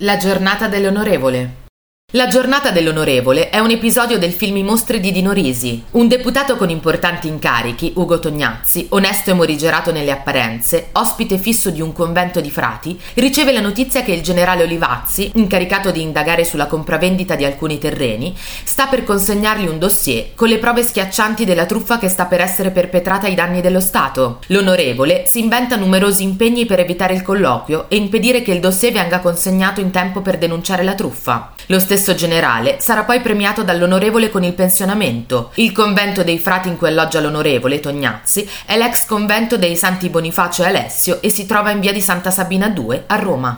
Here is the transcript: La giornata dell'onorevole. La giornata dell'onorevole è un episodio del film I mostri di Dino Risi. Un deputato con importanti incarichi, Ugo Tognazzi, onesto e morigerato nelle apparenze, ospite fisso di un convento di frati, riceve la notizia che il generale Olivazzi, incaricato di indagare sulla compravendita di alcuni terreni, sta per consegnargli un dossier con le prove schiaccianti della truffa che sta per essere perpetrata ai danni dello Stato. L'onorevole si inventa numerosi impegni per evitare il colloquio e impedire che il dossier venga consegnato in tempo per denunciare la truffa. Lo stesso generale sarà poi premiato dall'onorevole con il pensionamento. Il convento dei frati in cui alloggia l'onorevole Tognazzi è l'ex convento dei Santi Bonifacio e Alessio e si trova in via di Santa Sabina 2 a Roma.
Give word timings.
La 0.00 0.18
giornata 0.18 0.68
dell'onorevole. 0.68 1.65
La 2.16 2.28
giornata 2.28 2.70
dell'onorevole 2.70 3.50
è 3.50 3.58
un 3.58 3.70
episodio 3.70 4.16
del 4.16 4.32
film 4.32 4.56
I 4.56 4.62
mostri 4.62 5.00
di 5.00 5.12
Dino 5.12 5.32
Risi. 5.32 5.84
Un 5.90 6.08
deputato 6.08 6.56
con 6.56 6.70
importanti 6.70 7.28
incarichi, 7.28 7.92
Ugo 7.96 8.20
Tognazzi, 8.20 8.86
onesto 8.90 9.32
e 9.32 9.34
morigerato 9.34 9.92
nelle 9.92 10.12
apparenze, 10.12 10.88
ospite 10.92 11.36
fisso 11.36 11.68
di 11.68 11.82
un 11.82 11.92
convento 11.92 12.40
di 12.40 12.50
frati, 12.50 12.98
riceve 13.14 13.52
la 13.52 13.60
notizia 13.60 14.02
che 14.02 14.12
il 14.12 14.22
generale 14.22 14.62
Olivazzi, 14.62 15.32
incaricato 15.34 15.90
di 15.90 16.00
indagare 16.00 16.46
sulla 16.46 16.64
compravendita 16.66 17.34
di 17.34 17.44
alcuni 17.44 17.78
terreni, 17.78 18.34
sta 18.64 18.86
per 18.86 19.04
consegnargli 19.04 19.66
un 19.66 19.78
dossier 19.78 20.34
con 20.34 20.48
le 20.48 20.58
prove 20.58 20.84
schiaccianti 20.84 21.44
della 21.44 21.66
truffa 21.66 21.98
che 21.98 22.08
sta 22.08 22.24
per 22.24 22.40
essere 22.40 22.70
perpetrata 22.70 23.26
ai 23.26 23.34
danni 23.34 23.60
dello 23.60 23.80
Stato. 23.80 24.38
L'onorevole 24.46 25.26
si 25.26 25.40
inventa 25.40 25.76
numerosi 25.76 26.22
impegni 26.22 26.64
per 26.64 26.78
evitare 26.80 27.12
il 27.12 27.22
colloquio 27.22 27.86
e 27.88 27.96
impedire 27.96 28.40
che 28.40 28.52
il 28.52 28.60
dossier 28.60 28.92
venga 28.92 29.18
consegnato 29.18 29.80
in 29.80 29.90
tempo 29.90 30.22
per 30.22 30.38
denunciare 30.38 30.84
la 30.84 30.94
truffa. 30.94 31.52
Lo 31.66 31.78
stesso 31.80 32.14
generale 32.14 32.76
sarà 32.78 33.02
poi 33.02 33.20
premiato 33.20 33.62
dall'onorevole 33.62 34.30
con 34.30 34.44
il 34.44 34.52
pensionamento. 34.52 35.50
Il 35.54 35.72
convento 35.72 36.22
dei 36.22 36.38
frati 36.38 36.68
in 36.68 36.76
cui 36.76 36.88
alloggia 36.88 37.20
l'onorevole 37.20 37.80
Tognazzi 37.80 38.48
è 38.64 38.76
l'ex 38.76 39.04
convento 39.04 39.56
dei 39.56 39.76
Santi 39.76 40.08
Bonifacio 40.08 40.62
e 40.62 40.66
Alessio 40.66 41.20
e 41.20 41.28
si 41.28 41.44
trova 41.44 41.70
in 41.70 41.80
via 41.80 41.92
di 41.92 42.00
Santa 42.00 42.30
Sabina 42.30 42.68
2 42.68 43.04
a 43.08 43.16
Roma. 43.16 43.54